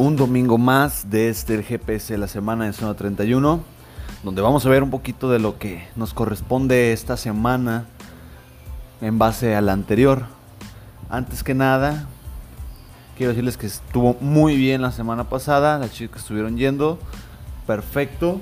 un 0.00 0.16
domingo 0.16 0.56
más 0.56 1.10
de 1.10 1.28
este 1.28 1.62
GPS 1.62 2.14
de 2.14 2.18
la 2.18 2.26
semana 2.26 2.64
de 2.64 2.72
Zona 2.72 2.94
31, 2.94 3.60
donde 4.22 4.40
vamos 4.40 4.64
a 4.64 4.70
ver 4.70 4.82
un 4.82 4.88
poquito 4.88 5.28
de 5.28 5.38
lo 5.38 5.58
que 5.58 5.86
nos 5.94 6.14
corresponde 6.14 6.94
esta 6.94 7.18
semana 7.18 7.84
en 9.02 9.18
base 9.18 9.54
a 9.54 9.60
la 9.60 9.74
anterior. 9.74 10.24
Antes 11.10 11.44
que 11.44 11.52
nada, 11.52 12.06
quiero 13.14 13.32
decirles 13.32 13.58
que 13.58 13.66
estuvo 13.66 14.16
muy 14.22 14.56
bien 14.56 14.80
la 14.80 14.90
semana 14.90 15.24
pasada, 15.28 15.78
las 15.78 15.92
chicas 15.92 16.22
estuvieron 16.22 16.56
yendo, 16.56 16.98
perfecto. 17.66 18.40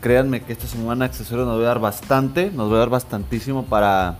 Créanme 0.00 0.42
que 0.42 0.52
esta 0.52 0.66
semana 0.66 1.04
accesorios 1.04 1.46
nos 1.46 1.58
va 1.60 1.62
a 1.62 1.68
dar 1.68 1.78
bastante, 1.78 2.50
nos 2.50 2.72
va 2.72 2.74
a 2.74 2.78
dar 2.80 2.90
bastantísimo 2.90 3.66
para 3.66 4.18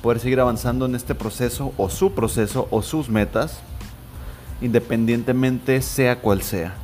poder 0.00 0.20
seguir 0.20 0.40
avanzando 0.40 0.86
en 0.86 0.94
este 0.94 1.14
proceso 1.14 1.74
o 1.76 1.90
su 1.90 2.14
proceso 2.14 2.66
o 2.70 2.80
sus 2.80 3.10
metas 3.10 3.60
independientemente 4.64 5.82
sea 5.82 6.20
cual 6.20 6.40
sea. 6.42 6.74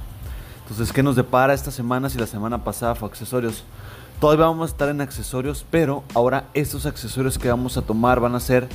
Entonces, 0.63 0.93
¿qué 0.93 1.03
nos 1.03 1.17
depara 1.17 1.55
esta 1.55 1.71
semana 1.71 2.11
si 2.11 2.19
la 2.19 2.27
semana 2.27 2.63
pasada 2.63 2.95
fue 2.95 3.09
accesorios? 3.09 3.65
Todavía 4.21 4.45
vamos 4.45 4.69
a 4.69 4.73
estar 4.73 4.91
en 4.91 5.01
accesorios, 5.01 5.65
pero 5.71 6.05
ahora 6.15 6.45
estos 6.53 6.85
accesorios 6.85 7.39
que 7.39 7.49
vamos 7.49 7.79
a 7.79 7.83
tomar 7.83 8.21
van 8.21 8.35
a 8.35 8.41
ser 8.41 8.69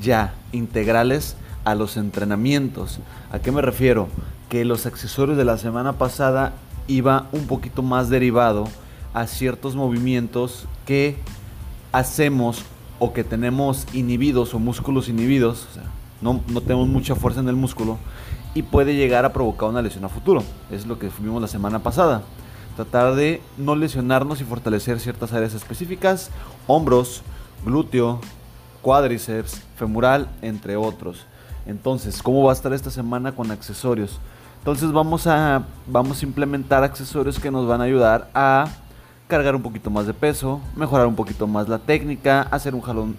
ya 0.00 0.32
integrales 0.52 1.36
a 1.64 1.74
los 1.74 1.96
entrenamientos. 1.96 3.00
¿A 3.32 3.40
qué 3.40 3.50
me 3.50 3.62
refiero? 3.62 4.06
Que 4.48 4.64
los 4.64 4.86
accesorios 4.86 5.36
de 5.36 5.44
la 5.44 5.58
semana 5.58 5.94
pasada 5.94 6.52
iba 6.86 7.26
un 7.32 7.48
poquito 7.48 7.82
más 7.82 8.10
derivado 8.10 8.68
a 9.12 9.26
ciertos 9.26 9.74
movimientos 9.74 10.66
que 10.86 11.16
hacemos 11.90 12.62
o 13.00 13.12
que 13.12 13.24
tenemos 13.24 13.88
inhibidos 13.92 14.54
o 14.54 14.60
músculos 14.60 15.08
inhibidos, 15.08 15.66
o 15.68 15.74
sea, 15.74 15.84
no, 16.22 16.40
no 16.48 16.60
tenemos 16.60 16.88
mucha 16.88 17.14
fuerza 17.14 17.40
en 17.40 17.48
el 17.48 17.56
músculo 17.56 17.98
y 18.54 18.62
puede 18.62 18.94
llegar 18.94 19.24
a 19.24 19.32
provocar 19.32 19.68
una 19.68 19.82
lesión 19.82 20.04
a 20.04 20.08
futuro. 20.08 20.42
Es 20.70 20.86
lo 20.86 20.98
que 20.98 21.10
vimos 21.18 21.40
la 21.40 21.48
semana 21.48 21.80
pasada. 21.80 22.22
Tratar 22.76 23.14
de 23.14 23.42
no 23.58 23.76
lesionarnos 23.76 24.40
y 24.40 24.44
fortalecer 24.44 24.98
ciertas 25.00 25.32
áreas 25.32 25.54
específicas, 25.54 26.30
hombros, 26.66 27.22
glúteo, 27.64 28.20
cuádriceps, 28.80 29.62
femoral, 29.76 30.28
entre 30.40 30.76
otros. 30.76 31.26
Entonces, 31.66 32.22
¿cómo 32.22 32.44
va 32.44 32.50
a 32.50 32.54
estar 32.54 32.72
esta 32.72 32.90
semana 32.90 33.32
con 33.32 33.50
accesorios? 33.50 34.18
Entonces 34.58 34.92
vamos 34.92 35.26
a, 35.26 35.64
vamos 35.86 36.22
a 36.22 36.24
implementar 36.24 36.84
accesorios 36.84 37.38
que 37.38 37.50
nos 37.50 37.66
van 37.66 37.80
a 37.80 37.84
ayudar 37.84 38.30
a 38.34 38.68
cargar 39.26 39.56
un 39.56 39.62
poquito 39.62 39.90
más 39.90 40.06
de 40.06 40.14
peso, 40.14 40.60
mejorar 40.76 41.06
un 41.06 41.16
poquito 41.16 41.46
más 41.46 41.68
la 41.68 41.78
técnica, 41.78 42.42
hacer 42.42 42.74
un 42.74 42.80
jalón 42.80 43.16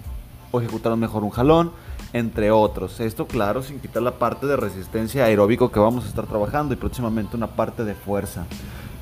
o 0.51 0.61
ejecutar 0.61 0.95
mejor 0.95 1.23
un 1.23 1.31
jalón, 1.31 1.71
entre 2.13 2.51
otros. 2.51 2.99
Esto, 2.99 3.27
claro, 3.27 3.63
sin 3.63 3.79
quitar 3.79 4.03
la 4.03 4.13
parte 4.19 4.45
de 4.45 4.55
resistencia 4.55 5.25
aeróbico 5.25 5.71
que 5.71 5.79
vamos 5.79 6.05
a 6.05 6.07
estar 6.07 6.27
trabajando 6.27 6.73
y 6.73 6.77
próximamente 6.77 7.35
una 7.35 7.47
parte 7.47 7.83
de 7.83 7.95
fuerza. 7.95 8.45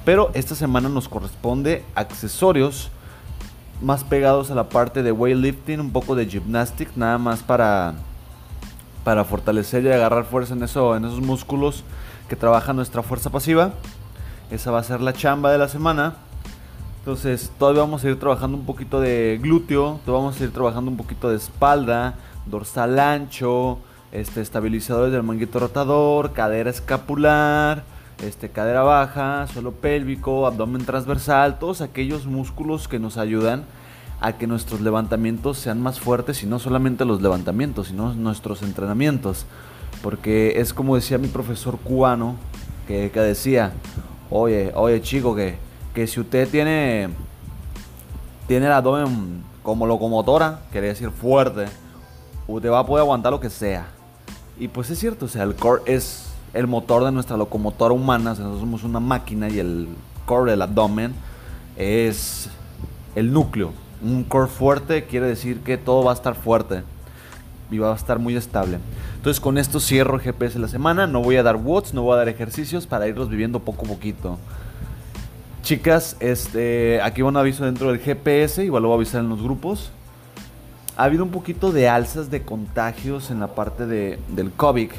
Pero 0.05 0.31
esta 0.33 0.55
semana 0.55 0.89
nos 0.89 1.07
corresponde 1.07 1.83
accesorios 1.93 2.89
más 3.81 4.03
pegados 4.03 4.49
a 4.49 4.55
la 4.55 4.69
parte 4.69 5.03
de 5.03 5.11
weightlifting, 5.11 5.79
un 5.79 5.91
poco 5.91 6.15
de 6.15 6.25
gymnastics, 6.25 6.95
nada 6.95 7.17
más 7.17 7.43
para, 7.43 7.95
para 9.03 9.25
fortalecer 9.25 9.83
y 9.83 9.91
agarrar 9.91 10.25
fuerza 10.25 10.53
en, 10.53 10.63
eso, 10.63 10.95
en 10.95 11.05
esos 11.05 11.21
músculos 11.21 11.83
que 12.29 12.35
trabajan 12.35 12.75
nuestra 12.75 13.03
fuerza 13.03 13.29
pasiva. 13.29 13.73
Esa 14.49 14.71
va 14.71 14.79
a 14.79 14.83
ser 14.83 15.01
la 15.01 15.13
chamba 15.13 15.51
de 15.51 15.57
la 15.57 15.67
semana. 15.67 16.15
Entonces, 16.99 17.51
todavía 17.57 17.81
vamos 17.81 18.03
a 18.03 18.09
ir 18.09 18.19
trabajando 18.19 18.55
un 18.55 18.65
poquito 18.65 19.01
de 19.01 19.39
glúteo, 19.41 19.99
todavía 20.05 20.25
vamos 20.25 20.39
a 20.39 20.43
ir 20.43 20.53
trabajando 20.53 20.91
un 20.91 20.97
poquito 20.97 21.29
de 21.29 21.37
espalda, 21.37 22.15
dorsal 22.45 22.99
ancho, 22.99 23.79
este, 24.11 24.41
estabilizadores 24.41 25.13
del 25.13 25.23
manguito 25.23 25.59
rotador, 25.59 26.33
cadera 26.33 26.69
escapular, 26.69 27.83
este, 28.23 28.49
cadera 28.49 28.83
baja, 28.83 29.47
suelo 29.47 29.71
pélvico, 29.71 30.45
abdomen 30.45 30.85
transversal, 30.85 31.59
todos 31.59 31.81
aquellos 31.81 32.25
músculos 32.25 32.87
que 32.87 32.99
nos 32.99 33.17
ayudan 33.17 33.63
a 34.19 34.33
que 34.33 34.45
nuestros 34.45 34.81
levantamientos 34.81 35.57
sean 35.57 35.81
más 35.81 35.99
fuertes 35.99 36.43
y 36.43 36.45
no 36.45 36.59
solamente 36.59 37.05
los 37.05 37.21
levantamientos, 37.21 37.87
sino 37.87 38.13
nuestros 38.13 38.61
entrenamientos. 38.61 39.45
Porque 40.03 40.59
es 40.59 40.73
como 40.73 40.95
decía 40.95 41.17
mi 41.17 41.27
profesor 41.27 41.77
cubano, 41.77 42.35
que, 42.87 43.09
decía, 43.09 43.71
oye, 44.29 44.71
oye 44.75 45.01
chico, 45.01 45.35
que, 45.35 45.55
que 45.95 46.05
si 46.07 46.19
usted 46.19 46.47
tiene, 46.49 47.09
tiene 48.47 48.65
el 48.65 48.71
abdomen 48.73 49.43
como 49.63 49.87
locomotora, 49.87 50.61
quiere 50.71 50.87
decir 50.87 51.09
fuerte, 51.09 51.65
te 52.59 52.69
va 52.69 52.79
a 52.79 52.85
poder 52.85 53.01
aguantar 53.01 53.31
lo 53.31 53.39
que 53.39 53.49
sea. 53.49 53.87
Y 54.59 54.67
pues 54.67 54.89
es 54.89 54.99
cierto, 54.99 55.25
o 55.25 55.27
sea, 55.27 55.43
el 55.43 55.55
core 55.55 55.81
es 55.85 56.27
el 56.53 56.67
motor 56.67 57.05
de 57.05 57.11
nuestra 57.11 57.37
locomotora 57.37 57.93
humana, 57.93 58.31
nosotros 58.31 58.59
somos 58.59 58.83
una 58.83 58.99
máquina 58.99 59.49
y 59.49 59.59
el 59.59 59.87
core 60.25 60.51
del 60.51 60.61
abdomen 60.61 61.13
es 61.77 62.49
el 63.15 63.31
núcleo. 63.31 63.71
Un 64.03 64.23
core 64.23 64.47
fuerte 64.47 65.05
quiere 65.05 65.27
decir 65.27 65.61
que 65.61 65.77
todo 65.77 66.03
va 66.03 66.11
a 66.11 66.15
estar 66.15 66.35
fuerte 66.35 66.83
y 67.69 67.77
va 67.77 67.93
a 67.93 67.95
estar 67.95 68.19
muy 68.19 68.35
estable. 68.35 68.79
Entonces 69.15 69.39
con 69.39 69.57
esto 69.57 69.79
cierro 69.79 70.15
el 70.15 70.21
GPS 70.21 70.55
de 70.55 70.61
la 70.61 70.67
semana, 70.67 71.07
no 71.07 71.21
voy 71.21 71.37
a 71.37 71.43
dar 71.43 71.55
watts, 71.55 71.93
no 71.93 72.01
voy 72.03 72.13
a 72.13 72.17
dar 72.17 72.29
ejercicios 72.29 72.85
para 72.85 73.07
irlos 73.07 73.29
viviendo 73.29 73.59
poco 73.59 73.85
a 73.85 73.89
poquito. 73.89 74.37
Chicas, 75.63 76.17
este, 76.19 76.99
aquí 77.01 77.21
va 77.21 77.29
un 77.29 77.37
aviso 77.37 77.63
dentro 77.65 77.89
del 77.89 77.99
GPS, 77.99 78.65
igual 78.65 78.83
lo 78.83 78.89
voy 78.89 78.95
a 78.95 78.97
avisar 78.97 79.21
en 79.21 79.29
los 79.29 79.41
grupos 79.41 79.91
ha 80.97 81.03
habido 81.05 81.23
un 81.23 81.31
poquito 81.31 81.71
de 81.71 81.87
alzas 81.87 82.29
de 82.29 82.43
contagios 82.43 83.31
en 83.31 83.39
la 83.39 83.47
parte 83.47 83.85
de, 83.85 84.19
del 84.29 84.51
COVID, 84.51 84.91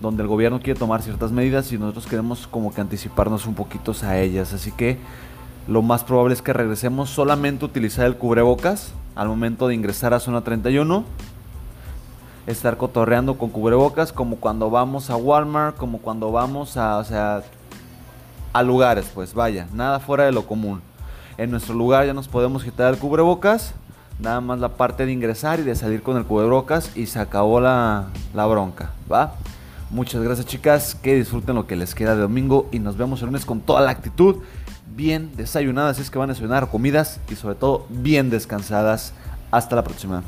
donde 0.00 0.22
el 0.22 0.28
gobierno 0.28 0.60
quiere 0.60 0.78
tomar 0.78 1.02
ciertas 1.02 1.32
medidas 1.32 1.72
y 1.72 1.78
nosotros 1.78 2.06
queremos 2.06 2.46
como 2.46 2.72
que 2.72 2.80
anticiparnos 2.80 3.46
un 3.46 3.54
poquito 3.54 3.92
a 4.02 4.18
ellas. 4.18 4.52
Así 4.52 4.70
que 4.70 4.98
lo 5.66 5.82
más 5.82 6.04
probable 6.04 6.34
es 6.34 6.42
que 6.42 6.52
regresemos 6.52 7.10
solamente 7.10 7.64
a 7.64 7.68
utilizar 7.68 8.06
el 8.06 8.16
cubrebocas 8.16 8.92
al 9.16 9.28
momento 9.28 9.66
de 9.68 9.74
ingresar 9.74 10.14
a 10.14 10.20
zona 10.20 10.42
31. 10.42 11.04
Estar 12.46 12.76
cotorreando 12.78 13.36
con 13.36 13.50
cubrebocas 13.50 14.12
como 14.12 14.36
cuando 14.36 14.70
vamos 14.70 15.10
a 15.10 15.16
Walmart, 15.16 15.76
como 15.76 15.98
cuando 15.98 16.32
vamos 16.32 16.76
a, 16.76 16.96
o 16.98 17.04
sea, 17.04 17.42
a 18.52 18.62
lugares, 18.62 19.10
pues 19.12 19.34
vaya, 19.34 19.66
nada 19.74 19.98
fuera 20.00 20.24
de 20.24 20.32
lo 20.32 20.46
común. 20.46 20.80
En 21.36 21.50
nuestro 21.50 21.74
lugar 21.74 22.06
ya 22.06 22.14
nos 22.14 22.28
podemos 22.28 22.64
quitar 22.64 22.94
el 22.94 22.98
cubrebocas 22.98 23.74
nada 24.20 24.40
más 24.40 24.58
la 24.58 24.70
parte 24.76 25.06
de 25.06 25.12
ingresar 25.12 25.60
y 25.60 25.62
de 25.62 25.74
salir 25.74 26.02
con 26.02 26.16
el 26.16 26.24
cubrebocas 26.24 26.96
y 26.96 27.06
se 27.06 27.18
acabó 27.18 27.60
la, 27.60 28.06
la 28.34 28.46
bronca, 28.46 28.90
¿va? 29.10 29.34
Muchas 29.90 30.22
gracias 30.22 30.46
chicas, 30.46 30.94
que 30.94 31.14
disfruten 31.14 31.54
lo 31.54 31.66
que 31.66 31.76
les 31.76 31.94
queda 31.94 32.14
de 32.14 32.20
domingo 32.20 32.68
y 32.72 32.78
nos 32.78 32.96
vemos 32.96 33.20
el 33.20 33.26
lunes 33.26 33.46
con 33.46 33.60
toda 33.60 33.80
la 33.80 33.90
actitud, 33.90 34.36
bien 34.94 35.30
desayunadas, 35.36 35.98
es 35.98 36.10
que 36.10 36.18
van 36.18 36.30
a 36.30 36.32
desayunar 36.34 36.68
comidas 36.68 37.20
y 37.30 37.36
sobre 37.36 37.54
todo 37.54 37.86
bien 37.88 38.30
descansadas. 38.30 39.12
Hasta 39.50 39.76
la 39.76 39.82
próxima. 39.82 40.22